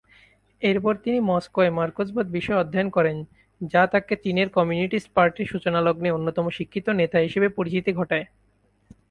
[0.61, 3.17] এরপর তিনি মস্কোয় মার্কসবাদ বিষয়ে অধ্যয়ন করেন
[3.61, 8.25] যা তাকে চীনের কমিউনিস্ট পার্টির সূচনালগ্নে অন্যতম শিক্ষিত নেতা হিসেবে পরিচিতি ঘটায়।